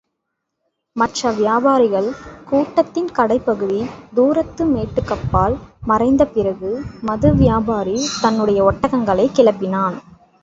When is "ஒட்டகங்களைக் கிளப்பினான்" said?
8.63-9.97